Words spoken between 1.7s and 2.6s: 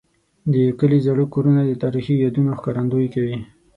تاریخي یادونو